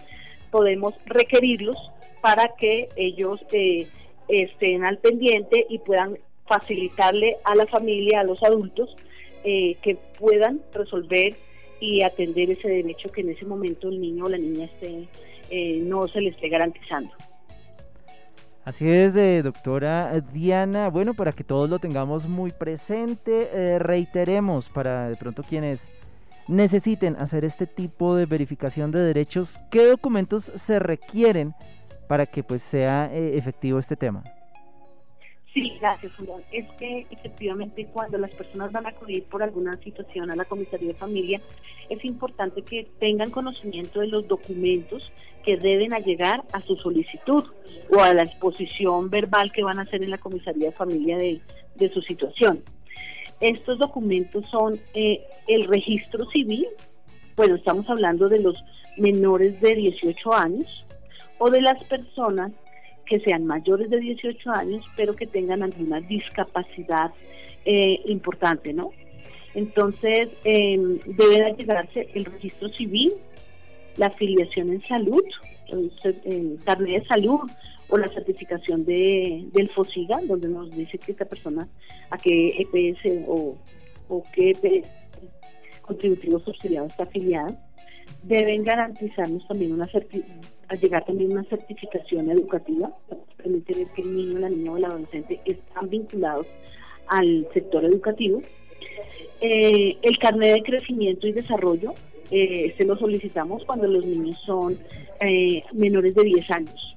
podemos 0.51 0.95
requerirlos 1.05 1.77
para 2.23 2.55
que 2.57 2.89
ellos 2.97 3.39
eh, 3.53 3.87
estén 4.29 4.83
al 4.87 4.97
pendiente 4.97 5.67
y 5.69 5.79
puedan 5.81 6.17
facilitarle 6.47 7.37
a 7.45 7.55
la 7.55 7.67
familia, 7.67 8.21
a 8.21 8.25
los 8.25 8.43
adultos, 8.43 8.97
eh, 9.45 9.77
que 9.83 9.97
puedan 10.19 10.63
resolver 10.73 11.37
y 11.81 12.03
atender 12.03 12.51
ese 12.51 12.69
derecho 12.69 13.11
que 13.11 13.21
en 13.21 13.31
ese 13.31 13.45
momento 13.45 13.91
el 13.91 14.01
niño 14.01 14.25
o 14.25 14.29
la 14.31 14.39
niña 14.39 14.65
esté, 14.65 15.07
eh, 15.51 15.81
no 15.83 16.09
se 16.09 16.23
le 16.23 16.31
esté 16.31 16.49
garantizando. 16.49 17.11
Así 18.65 18.89
es, 18.89 19.13
de 19.13 19.43
doctora 19.43 20.19
Diana. 20.33 20.89
Bueno, 20.89 21.13
para 21.13 21.33
que 21.33 21.45
todos 21.45 21.69
lo 21.69 21.79
tengamos 21.79 22.27
muy 22.27 22.53
presente, 22.53 23.51
eh, 23.53 23.79
reiteremos 23.79 24.71
para 24.71 25.11
de 25.11 25.17
pronto 25.17 25.43
quienes 25.43 25.91
necesiten 26.49 27.17
hacer 27.17 27.45
este 27.45 27.67
tipo 27.67 28.15
de 28.15 28.27
verificación 28.27 28.91
de 28.91 29.01
derechos, 29.01 29.59
¿qué 29.71 29.87
documentos 29.87 30.53
se 30.55 30.79
requieren 30.79 31.55
para 32.09 32.27
que 32.27 32.43
pues 32.43 32.63
sea 32.63 33.11
eh, 33.13 33.37
efectivo 33.37 33.79
este 33.79 33.97
tema? 33.97 34.25
Sí, 35.53 35.77
gracias, 35.81 36.15
Julián. 36.17 36.41
Es 36.51 36.67
que 36.79 37.07
efectivamente 37.11 37.87
cuando 37.93 38.17
las 38.17 38.31
personas 38.31 38.73
van 38.73 38.87
a 38.87 38.91
acudir 38.91 39.25
por 39.25 39.43
alguna 39.43 39.77
situación 39.79 40.31
a 40.31 40.37
la 40.37 40.47
comisaría 40.47 40.89
de 40.89 40.95
familia, 40.95 41.43
es 41.91 42.03
importante 42.07 42.63
que 42.63 42.89
tengan 42.99 43.31
conocimiento 43.31 44.01
de 44.01 44.07
los 44.07 44.27
documentos 44.27 45.13
que 45.45 45.59
deben 45.59 45.91
llegar 46.05 46.43
a 46.53 46.63
su 46.63 46.77
solicitud 46.77 47.45
o 47.95 48.01
a 48.01 48.15
la 48.15 48.23
exposición 48.23 49.11
verbal 49.11 49.53
que 49.53 49.63
van 49.63 49.79
a 49.79 49.83
hacer 49.83 50.03
en 50.03 50.11
la 50.11 50.19
comisaría 50.19 50.71
de 50.71 50.73
familia 50.73 51.19
de, 51.19 51.41
su 51.93 52.01
situación. 52.01 52.63
Estos 53.43 53.77
documentos 53.79 54.47
son 54.47 54.81
eh, 54.95 55.21
el 55.49 55.65
registro 55.65 56.25
civil, 56.31 56.65
bueno, 57.37 57.57
estamos 57.57 57.89
hablando 57.91 58.29
de 58.29 58.39
los 58.39 58.57
menores 58.97 59.61
de 59.61 59.75
18 59.75 60.33
años 60.33 60.85
o 61.39 61.51
de 61.51 61.61
las 61.61 61.83
personas 61.85 62.53
que 63.05 63.19
sean 63.19 63.45
mayores 63.45 63.91
de 63.91 63.99
18 63.99 64.51
años, 64.53 64.87
pero 64.97 65.17
que 65.17 65.27
tengan 65.27 65.65
alguna 65.65 66.01
discapacidad 66.01 67.11
eh, 67.65 68.01
importante, 68.07 68.73
¿no? 68.73 68.91
Entonces, 69.55 70.29
eh, 70.45 70.79
debe 71.05 71.55
llegarse 71.59 72.09
el 72.15 72.25
registro 72.25 72.69
civil, 72.69 73.11
la 73.97 74.07
afiliación 74.07 74.71
en 74.71 74.83
salud, 74.83 75.25
el, 75.69 76.59
carnet 76.65 77.03
de 77.03 77.07
salud 77.09 77.41
o 77.93 77.99
la 77.99 78.09
certificación 78.09 78.87
de, 78.87 79.45
del 79.53 79.69
FOSIGA, 79.69 80.23
donde 80.27 80.49
nos 80.49 80.71
dice 80.71 80.97
que 80.97 81.13
esta 81.13 81.27
persona 81.27 81.69
a 82.09 82.17
qué 82.17 82.57
EPS 82.59 83.27
o, 83.29 83.59
o 84.09 84.23
qué 84.35 84.53
EPS 84.53 84.89
contributivo 85.83 86.41
subsidiado 86.41 86.87
está 86.87 87.03
afiliada. 87.03 87.55
Deben 88.23 88.65
garantizarnos 88.65 89.47
también 89.47 89.73
una 89.73 89.87
a 90.69 90.75
llegar 90.77 91.05
también 91.05 91.33
una 91.33 91.45
certificación 91.45 92.31
educativa, 92.31 92.91
permite 93.37 93.75
ver 93.75 93.87
que 93.95 94.01
el 94.01 94.17
niño, 94.17 94.39
la 94.39 94.49
niña 94.49 94.73
o 94.73 94.79
el 94.79 94.87
adolescente 94.87 95.39
están 95.45 95.91
vinculados 95.91 96.47
al 97.09 97.47
sector 97.53 97.85
educativo. 97.85 98.41
Eh, 99.43 99.99
el 100.01 100.19
carnet 100.19 100.55
de 100.55 100.63
crecimiento 100.63 101.27
y 101.27 101.33
desarrollo, 101.33 101.93
eh, 102.31 102.69
este 102.69 102.87
lo 102.87 102.97
solicitamos 102.97 103.67
cuando 103.67 103.87
los 103.87 104.07
niños 104.07 104.41
son 104.47 104.79
eh, 105.21 105.63
menores 105.75 106.15
de 106.15 106.25
10 106.25 106.51
años. 106.53 106.92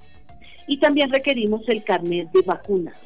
Y 0.68 0.80
también 0.80 1.12
requerimos 1.12 1.68
el 1.68 1.84
carnet 1.84 2.32
de 2.32 2.42
vacunas. 2.42 2.98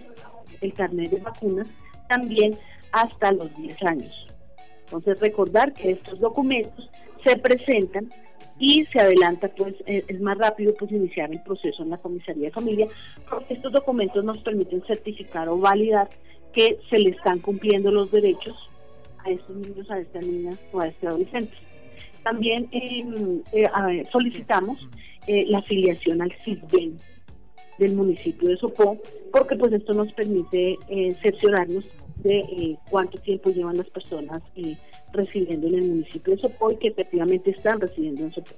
El 0.61 0.73
carnet 0.73 1.11
de 1.11 1.19
vacunas 1.19 1.67
también 2.07 2.53
hasta 2.91 3.31
los 3.31 3.55
10 3.57 3.83
años. 3.83 4.27
Entonces 4.85 5.19
recordar 5.19 5.73
que 5.73 5.91
estos 5.91 6.19
documentos 6.19 6.89
se 7.21 7.37
presentan 7.37 8.09
y 8.57 8.85
se 8.91 8.99
adelanta, 8.99 9.49
pues 9.55 9.73
eh, 9.85 10.03
es 10.07 10.19
más 10.19 10.37
rápido 10.37 10.73
pues 10.77 10.91
iniciar 10.91 11.31
el 11.31 11.41
proceso 11.41 11.83
en 11.83 11.91
la 11.91 11.97
comisaría 11.97 12.45
de 12.45 12.51
familia, 12.51 12.87
porque 13.29 13.53
estos 13.53 13.71
documentos 13.71 14.23
nos 14.23 14.39
permiten 14.39 14.83
certificar 14.85 15.47
o 15.47 15.57
validar 15.57 16.09
que 16.53 16.77
se 16.89 16.99
le 16.99 17.11
están 17.11 17.39
cumpliendo 17.39 17.91
los 17.91 18.11
derechos 18.11 18.57
a 19.19 19.29
estos 19.29 19.55
niños, 19.55 19.89
a 19.89 19.99
esta 19.99 20.19
niña 20.19 20.51
o 20.73 20.81
a 20.81 20.87
este 20.87 21.07
adolescente. 21.07 21.53
También 22.23 22.67
em, 22.71 23.41
eh, 23.53 24.03
solicitamos 24.11 24.77
eh, 25.27 25.45
la 25.47 25.59
afiliación 25.59 26.21
al 26.21 26.33
CISBEN 26.43 26.97
del 27.79 27.95
municipio 27.95 28.49
de 28.49 28.57
Sopó, 28.57 28.97
porque 29.31 29.55
pues 29.55 29.73
esto 29.73 29.93
nos 29.93 30.13
permite 30.13 30.77
cerciorarnos 31.21 31.85
de 32.17 32.77
cuánto 32.91 33.17
tiempo 33.19 33.49
llevan 33.49 33.77
las 33.77 33.89
personas 33.89 34.43
residiendo 35.13 35.67
en 35.67 35.75
el 35.75 35.85
municipio 35.85 36.35
de 36.35 36.41
Sopó 36.41 36.71
y 36.71 36.75
que 36.75 36.89
efectivamente 36.89 37.49
están 37.49 37.79
residiendo 37.79 38.23
en 38.23 38.33
Sopó. 38.33 38.51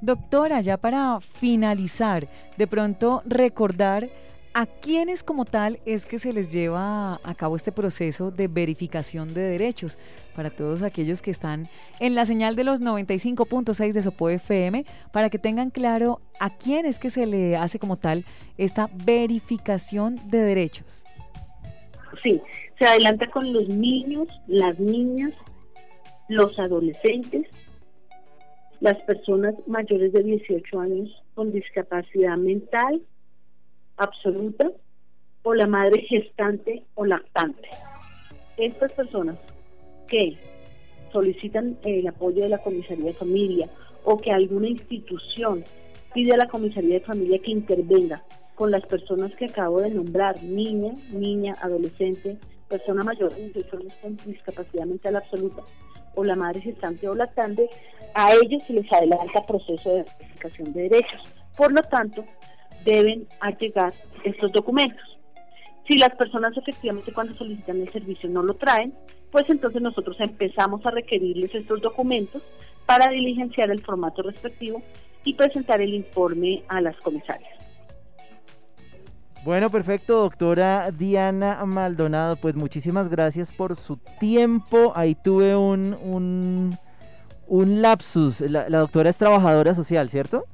Doctora, 0.00 0.60
ya 0.60 0.76
para 0.76 1.20
finalizar, 1.20 2.28
de 2.56 2.66
pronto 2.66 3.22
recordar 3.24 4.10
a 4.58 4.66
quiénes 4.66 5.22
como 5.22 5.44
tal 5.44 5.78
es 5.86 6.04
que 6.04 6.18
se 6.18 6.32
les 6.32 6.52
lleva 6.52 7.20
a 7.22 7.34
cabo 7.36 7.54
este 7.54 7.70
proceso 7.70 8.32
de 8.32 8.48
verificación 8.48 9.32
de 9.32 9.42
derechos 9.42 9.98
para 10.34 10.50
todos 10.50 10.82
aquellos 10.82 11.22
que 11.22 11.30
están 11.30 11.68
en 12.00 12.16
la 12.16 12.24
señal 12.24 12.56
de 12.56 12.64
los 12.64 12.80
95.6 12.80 13.92
de 13.92 14.02
Sopo 14.02 14.28
FM, 14.28 14.84
para 15.12 15.30
que 15.30 15.38
tengan 15.38 15.70
claro 15.70 16.20
a 16.40 16.56
quién 16.56 16.86
es 16.86 16.98
que 16.98 17.08
se 17.08 17.24
le 17.26 17.56
hace 17.56 17.78
como 17.78 17.98
tal 17.98 18.24
esta 18.56 18.90
verificación 19.04 20.16
de 20.28 20.38
derechos. 20.38 21.04
Sí, 22.20 22.40
se 22.80 22.84
adelanta 22.84 23.30
con 23.30 23.52
los 23.52 23.68
niños, 23.68 24.26
las 24.48 24.76
niñas, 24.80 25.34
los 26.28 26.58
adolescentes, 26.58 27.46
las 28.80 29.00
personas 29.04 29.54
mayores 29.68 30.12
de 30.12 30.24
18 30.24 30.80
años 30.80 31.22
con 31.36 31.52
discapacidad 31.52 32.36
mental 32.36 33.02
absoluta 33.98 34.70
o 35.42 35.54
la 35.54 35.66
madre 35.66 36.02
gestante 36.02 36.84
o 36.94 37.04
lactante. 37.04 37.68
Estas 38.56 38.92
personas 38.92 39.38
que 40.08 40.36
solicitan 41.12 41.78
el 41.84 42.06
apoyo 42.06 42.42
de 42.42 42.48
la 42.48 42.58
comisaría 42.58 43.06
de 43.06 43.14
familia 43.14 43.68
o 44.04 44.16
que 44.16 44.32
alguna 44.32 44.68
institución 44.68 45.64
pide 46.14 46.34
a 46.34 46.38
la 46.38 46.48
comisaría 46.48 46.94
de 46.94 47.04
familia 47.04 47.38
que 47.38 47.50
intervenga 47.50 48.22
con 48.54 48.70
las 48.70 48.84
personas 48.86 49.34
que 49.36 49.44
acabo 49.44 49.80
de 49.80 49.90
nombrar, 49.90 50.42
niña, 50.42 50.92
niña, 51.10 51.54
adolescente, 51.62 52.36
persona 52.68 53.04
mayor 53.04 53.32
personas 53.52 53.94
con 54.02 54.16
discapacidad 54.26 54.84
mental 54.84 55.16
absoluta 55.16 55.62
o 56.14 56.24
la 56.24 56.34
madre 56.34 56.60
gestante 56.60 57.08
o 57.08 57.14
lactante, 57.14 57.68
a 58.14 58.32
ellos 58.34 58.62
se 58.66 58.72
les 58.72 58.92
adelanta 58.92 59.46
proceso 59.46 59.90
de 59.90 60.04
verificación 60.18 60.72
de 60.72 60.82
derechos. 60.82 61.22
Por 61.56 61.72
lo 61.72 61.82
tanto, 61.82 62.24
deben 62.92 63.26
llegar 63.58 63.92
estos 64.24 64.52
documentos. 64.52 65.04
Si 65.88 65.96
las 65.98 66.14
personas 66.16 66.56
efectivamente 66.56 67.12
cuando 67.12 67.34
solicitan 67.36 67.80
el 67.80 67.92
servicio 67.92 68.28
no 68.28 68.42
lo 68.42 68.54
traen, 68.54 68.94
pues 69.30 69.44
entonces 69.48 69.80
nosotros 69.80 70.16
empezamos 70.20 70.84
a 70.84 70.90
requerirles 70.90 71.54
estos 71.54 71.80
documentos 71.80 72.42
para 72.86 73.10
diligenciar 73.10 73.70
el 73.70 73.82
formato 73.84 74.22
respectivo 74.22 74.82
y 75.24 75.34
presentar 75.34 75.80
el 75.80 75.94
informe 75.94 76.62
a 76.68 76.80
las 76.80 76.96
comisarias. 76.96 77.52
Bueno, 79.44 79.70
perfecto, 79.70 80.20
doctora 80.20 80.90
Diana 80.90 81.64
Maldonado, 81.64 82.36
pues 82.36 82.54
muchísimas 82.54 83.08
gracias 83.08 83.52
por 83.52 83.76
su 83.76 83.96
tiempo. 84.18 84.92
Ahí 84.94 85.14
tuve 85.14 85.56
un, 85.56 85.94
un, 86.02 86.76
un 87.46 87.82
lapsus. 87.82 88.40
La, 88.40 88.68
la 88.68 88.78
doctora 88.78 89.10
es 89.10 89.16
trabajadora 89.16 89.74
social, 89.74 90.10
¿cierto? 90.10 90.44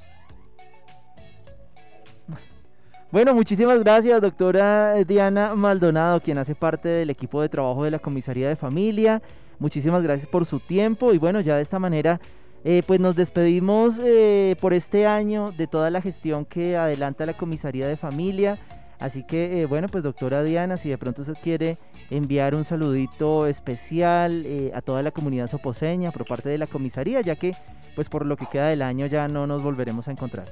Bueno, 3.14 3.33
muchísimas 3.33 3.78
gracias, 3.78 4.21
doctora 4.21 4.94
Diana 5.04 5.54
Maldonado, 5.54 6.21
quien 6.21 6.37
hace 6.37 6.56
parte 6.56 6.88
del 6.88 7.11
equipo 7.11 7.40
de 7.40 7.49
trabajo 7.49 7.85
de 7.85 7.92
la 7.92 8.00
Comisaría 8.00 8.49
de 8.49 8.56
Familia. 8.56 9.23
Muchísimas 9.61 10.02
gracias 10.02 10.26
por 10.26 10.44
su 10.47 10.59
tiempo 10.59 11.14
y 11.14 11.18
bueno, 11.18 11.40
ya 11.40 11.54
de 11.54 11.62
esta 11.62 11.78
manera 11.78 12.21
eh, 12.64 12.83
pues 12.85 12.99
nos 12.99 13.14
despedimos 13.14 14.00
eh, 14.02 14.56
por 14.61 14.75
este 14.75 15.06
año 15.06 15.52
de 15.52 15.68
toda 15.68 15.90
la 15.90 16.00
gestión 16.00 16.44
que 16.44 16.76
adelanta 16.76 17.25
la 17.25 17.37
Comisaría 17.37 17.87
de 17.87 17.97
Familia. 17.97 18.59
Así 18.99 19.23
que, 19.23 19.61
eh, 19.61 19.66
bueno, 19.66 19.87
pues 19.87 20.02
doctora 20.02 20.42
Diana, 20.42 20.76
si 20.76 20.88
de 20.88 20.99
pronto 20.99 21.23
usted 21.23 21.37
quiere 21.40 21.78
enviar 22.11 22.56
un 22.56 22.64
saludito 22.64 23.47
especial 23.47 24.44
a 24.75 24.83
toda 24.83 25.02
la 25.02 25.12
comunidad 25.12 25.47
soposeña 25.47 26.11
por 26.11 26.26
parte 26.26 26.49
de 26.49 26.59
la 26.59 26.66
comisaría, 26.66 27.21
ya 27.21 27.37
que, 27.37 27.52
pues 27.94 28.09
por 28.09 28.26
lo 28.26 28.37
que 28.37 28.47
queda 28.47 28.66
del 28.71 28.83
año 28.83 29.06
ya 29.06 29.28
no 29.28 29.47
nos 29.47 29.62
volveremos 29.62 30.09
a 30.09 30.11
encontrar. 30.11 30.47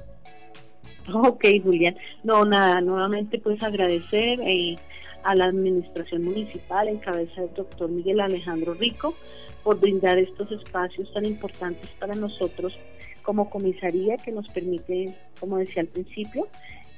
Ok, 1.13 1.45
Julián. 1.63 1.95
No, 2.23 2.45
nada, 2.45 2.81
nuevamente 2.81 3.39
pues 3.39 3.61
agradecer 3.63 4.39
a 5.23 5.35
la 5.35 5.45
administración 5.45 6.23
municipal 6.23 6.87
en 6.87 6.97
cabeza 6.97 7.41
del 7.41 7.53
doctor 7.53 7.89
Miguel 7.89 8.19
Alejandro 8.19 8.73
Rico 8.73 9.15
por 9.63 9.79
brindar 9.79 10.17
estos 10.17 10.51
espacios 10.51 11.11
tan 11.13 11.25
importantes 11.25 11.89
para 11.99 12.15
nosotros 12.15 12.77
como 13.21 13.49
comisaría 13.49 14.17
que 14.17 14.31
nos 14.31 14.47
permite, 14.49 15.15
como 15.39 15.57
decía 15.57 15.81
al 15.81 15.87
principio, 15.87 16.47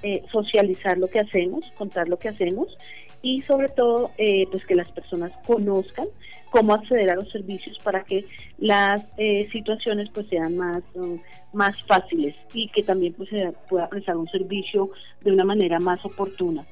eh, 0.01 0.23
socializar 0.31 0.97
lo 0.97 1.07
que 1.07 1.19
hacemos, 1.19 1.65
contar 1.77 2.09
lo 2.09 2.17
que 2.17 2.29
hacemos 2.29 2.75
y 3.21 3.41
sobre 3.41 3.69
todo 3.69 4.11
eh, 4.17 4.47
pues 4.51 4.65
que 4.65 4.75
las 4.75 4.91
personas 4.91 5.31
conozcan 5.45 6.07
cómo 6.55 6.73
acceder 6.73 7.09
a 7.09 7.15
los 7.15 7.29
servicios 7.31 7.77
para 7.83 8.03
que 8.03 8.25
las 8.57 9.05
eh, 9.17 9.49
situaciones 9.51 10.09
pues 10.13 10.27
sean 10.27 10.55
más 10.55 10.81
um, 10.93 11.19
más 11.53 11.73
fáciles 11.85 12.33
y 12.53 12.69
que 12.69 12.83
también 12.83 13.13
pues 13.13 13.29
se 13.29 13.51
pueda 13.69 13.89
prestar 13.89 14.15
un 14.15 14.27
servicio 14.27 14.89
de 15.21 15.31
una 15.31 15.43
manera 15.43 15.79
más 15.79 16.03
oportuna. 16.05 16.65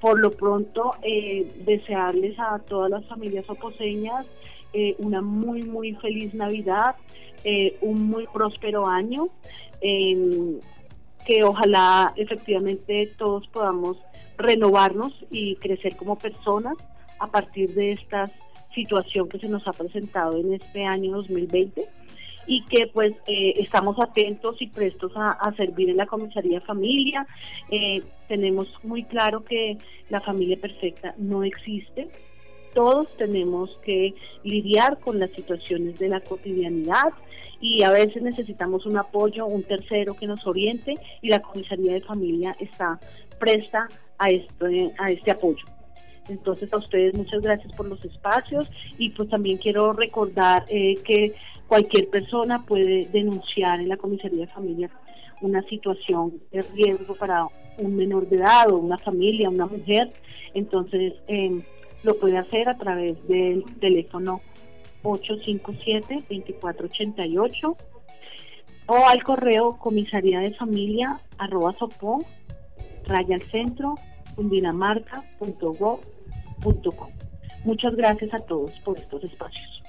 Por 0.00 0.18
lo 0.18 0.30
pronto 0.30 0.94
desearles 1.66 2.38
a 2.38 2.58
todas 2.60 2.90
las 2.90 3.04
familias 3.06 3.44
oposeñas 3.48 4.26
eh, 4.72 4.94
una 4.98 5.20
muy, 5.20 5.62
muy 5.62 5.94
feliz 5.94 6.32
Navidad, 6.32 6.94
eh, 7.42 7.76
un 7.80 8.06
muy 8.06 8.28
próspero 8.32 8.86
año, 8.86 9.28
em, 9.80 10.60
que 11.26 11.42
ojalá 11.42 12.12
efectivamente 12.16 13.12
todos 13.18 13.48
podamos 13.48 13.96
renovarnos 14.38 15.12
y 15.30 15.56
crecer 15.56 15.96
como 15.96 16.16
personas 16.16 16.76
a 17.20 17.26
partir 17.28 17.72
de 17.74 17.92
esta 17.92 18.30
situación 18.74 19.28
que 19.28 19.38
se 19.38 19.48
nos 19.48 19.66
ha 19.66 19.72
presentado 19.72 20.38
en 20.38 20.54
este 20.54 20.84
año 20.84 21.12
2020 21.12 21.84
y 22.46 22.64
que 22.64 22.86
pues 22.88 23.12
eh, 23.26 23.54
estamos 23.56 23.96
atentos 24.00 24.60
y 24.60 24.66
prestos 24.66 25.12
a, 25.14 25.52
servir 25.56 25.90
en 25.90 25.98
la 25.98 26.06
comisaría 26.06 26.60
familia. 26.62 27.26
tenemos 28.26 28.66
muy 28.82 29.04
claro 29.04 29.44
que 29.44 29.78
la 30.08 30.20
familia 30.20 30.56
perfecta 30.56 31.14
no 31.18 31.44
existe, 31.44 32.08
todos 32.74 33.08
tenemos 33.16 33.70
que 33.84 34.14
lidiar 34.44 34.98
con 35.00 35.18
las 35.18 35.30
situaciones 35.32 35.98
de 35.98 36.08
la 36.08 36.20
cotidianidad 36.20 37.12
y 37.60 37.82
a 37.82 37.90
veces 37.90 38.22
necesitamos 38.22 38.86
un 38.86 38.96
apoyo, 38.96 39.46
un 39.46 39.62
tercero 39.62 40.14
que 40.14 40.26
nos 40.26 40.46
oriente 40.46 40.94
y 41.20 41.28
la 41.28 41.40
comisaría 41.40 41.94
de 41.94 42.00
familia 42.00 42.56
está 42.58 42.98
presta 43.38 43.88
a 44.18 44.30
este, 44.30 44.92
a 44.98 45.10
este 45.10 45.30
apoyo. 45.30 45.64
Entonces 46.28 46.72
a 46.72 46.76
ustedes 46.76 47.16
muchas 47.16 47.42
gracias 47.42 47.74
por 47.76 47.86
los 47.86 48.04
espacios 48.04 48.70
y 48.98 49.10
pues 49.10 49.28
también 49.28 49.58
quiero 49.58 49.92
recordar 49.92 50.64
eh, 50.68 50.94
que 51.04 51.34
cualquier 51.66 52.08
persona 52.08 52.64
puede 52.64 53.06
denunciar 53.06 53.80
en 53.80 53.88
la 53.88 53.96
comisaría 53.96 54.40
de 54.40 54.52
familia 54.52 54.90
una 55.40 55.62
situación 55.62 56.40
de 56.52 56.62
riesgo 56.74 57.14
para 57.14 57.46
un 57.78 57.96
menor 57.96 58.28
de 58.28 58.36
edad 58.36 58.70
o 58.70 58.76
una 58.76 58.98
familia, 58.98 59.48
una 59.48 59.66
mujer. 59.66 60.12
Entonces, 60.52 61.14
eh, 61.28 61.62
lo 62.02 62.18
puede 62.18 62.38
hacer 62.38 62.68
a 62.68 62.76
través 62.76 63.16
del 63.26 63.64
teléfono 63.80 64.42
857-2488 65.02 67.76
o 68.86 69.06
al 69.06 69.22
correo 69.22 69.78
comisaría 69.78 70.40
de 70.40 70.52
familia 70.54 71.20
arroba 71.38 71.74
sopó 71.78 72.24
raya 73.06 73.36
al 73.36 73.42
centro 73.50 73.94
Muchas 77.64 77.94
gracias 77.94 78.32
a 78.32 78.38
todos 78.38 78.72
por 78.80 78.98
estos 78.98 79.22
espacios. 79.24 79.80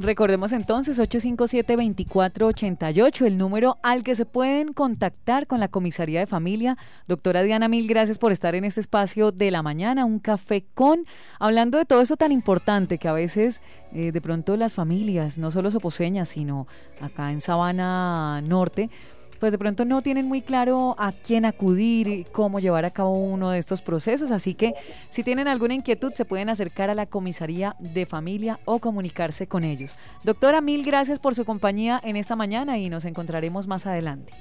Recordemos 0.00 0.52
entonces 0.52 1.00
857-2488, 1.00 3.26
el 3.26 3.36
número 3.36 3.78
al 3.82 4.04
que 4.04 4.14
se 4.14 4.26
pueden 4.26 4.72
contactar 4.72 5.48
con 5.48 5.58
la 5.58 5.66
comisaría 5.66 6.20
de 6.20 6.26
familia. 6.26 6.78
Doctora 7.08 7.42
Diana, 7.42 7.66
mil 7.66 7.88
gracias 7.88 8.16
por 8.16 8.30
estar 8.30 8.54
en 8.54 8.64
este 8.64 8.78
espacio 8.78 9.32
de 9.32 9.50
la 9.50 9.64
mañana, 9.64 10.04
un 10.04 10.20
café 10.20 10.64
con, 10.72 11.04
hablando 11.40 11.78
de 11.78 11.84
todo 11.84 12.00
eso 12.00 12.16
tan 12.16 12.30
importante 12.30 12.98
que 12.98 13.08
a 13.08 13.12
veces 13.12 13.60
eh, 13.92 14.12
de 14.12 14.20
pronto 14.20 14.56
las 14.56 14.72
familias, 14.72 15.36
no 15.36 15.50
solo 15.50 15.72
soposeñas, 15.72 16.28
sino 16.28 16.68
acá 17.00 17.32
en 17.32 17.40
Sabana 17.40 18.40
Norte, 18.42 18.90
pues 19.38 19.52
de 19.52 19.58
pronto 19.58 19.84
no 19.84 20.02
tienen 20.02 20.26
muy 20.26 20.42
claro 20.42 20.94
a 20.98 21.12
quién 21.12 21.44
acudir, 21.44 22.26
cómo 22.32 22.60
llevar 22.60 22.84
a 22.84 22.90
cabo 22.90 23.12
uno 23.12 23.50
de 23.50 23.58
estos 23.58 23.82
procesos. 23.82 24.30
Así 24.30 24.54
que 24.54 24.74
si 25.08 25.22
tienen 25.22 25.48
alguna 25.48 25.74
inquietud, 25.74 26.12
se 26.14 26.24
pueden 26.24 26.48
acercar 26.48 26.90
a 26.90 26.94
la 26.94 27.06
comisaría 27.06 27.76
de 27.78 28.06
familia 28.06 28.60
o 28.64 28.78
comunicarse 28.78 29.46
con 29.46 29.64
ellos. 29.64 29.96
Doctora, 30.24 30.60
mil 30.60 30.84
gracias 30.84 31.18
por 31.18 31.34
su 31.34 31.44
compañía 31.44 32.00
en 32.02 32.16
esta 32.16 32.36
mañana 32.36 32.78
y 32.78 32.88
nos 32.88 33.04
encontraremos 33.04 33.66
más 33.66 33.86
adelante. 33.86 34.32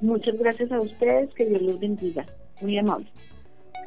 Muchas 0.00 0.36
gracias 0.38 0.72
a 0.72 0.78
ustedes, 0.78 1.32
que 1.34 1.46
Dios 1.46 1.62
los 1.62 1.78
bendiga. 1.78 2.24
Muy 2.62 2.78
amable. 2.78 3.06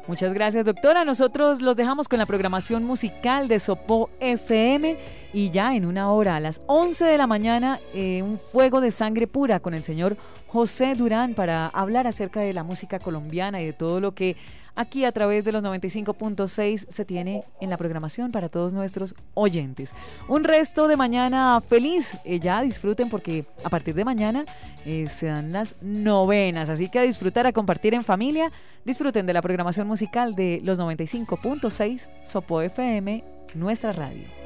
Muchas 0.06 0.34
gracias, 0.34 0.66
doctora. 0.66 1.02
Nosotros 1.06 1.62
los 1.62 1.76
dejamos 1.76 2.08
con 2.08 2.18
la 2.18 2.26
programación 2.26 2.84
musical 2.84 3.48
de 3.48 3.58
Sopo 3.58 4.10
FM 4.20 4.98
y 5.32 5.50
ya 5.50 5.74
en 5.74 5.86
una 5.86 6.12
hora, 6.12 6.36
a 6.36 6.40
las 6.40 6.60
11 6.66 7.06
de 7.06 7.16
la 7.16 7.26
mañana, 7.26 7.80
eh, 7.94 8.22
un 8.22 8.38
fuego 8.38 8.82
de 8.82 8.90
sangre 8.90 9.26
pura 9.26 9.60
con 9.60 9.72
el 9.72 9.82
señor 9.82 10.18
José 10.46 10.94
Durán 10.94 11.32
para 11.32 11.68
hablar 11.68 12.06
acerca 12.06 12.40
de 12.40 12.52
la 12.52 12.64
música 12.64 12.98
colombiana 12.98 13.62
y 13.62 13.66
de 13.66 13.72
todo 13.72 13.98
lo 13.98 14.14
que 14.14 14.36
aquí 14.74 15.04
a 15.04 15.12
través 15.12 15.44
de 15.44 15.52
los 15.52 15.62
95.6 15.62 16.86
se 16.88 17.04
tiene 17.04 17.44
en 17.60 17.70
la 17.70 17.76
programación 17.76 18.32
para 18.32 18.48
todos 18.48 18.72
nuestros 18.72 19.14
oyentes. 19.34 19.94
Un 20.28 20.44
resto 20.44 20.88
de 20.88 20.96
mañana 20.96 21.60
feliz, 21.60 22.18
eh, 22.24 22.38
ya 22.38 22.62
disfruten 22.62 23.08
porque 23.08 23.44
a 23.64 23.70
partir 23.70 23.94
de 23.94 24.04
mañana 24.04 24.44
eh, 24.84 25.06
se 25.06 25.26
dan 25.26 25.52
las 25.52 25.82
novenas, 25.82 26.68
así 26.68 26.88
que 26.88 26.98
a 26.98 27.02
disfrutar, 27.02 27.46
a 27.46 27.52
compartir 27.52 27.94
en 27.94 28.02
familia, 28.02 28.50
disfruten 28.84 29.26
de 29.26 29.32
la 29.32 29.42
programación 29.42 29.86
musical 29.86 30.34
de 30.34 30.60
los 30.62 30.78
95.6 30.78 32.08
Sopo 32.22 32.60
FM, 32.60 33.24
nuestra 33.54 33.92
radio. 33.92 34.43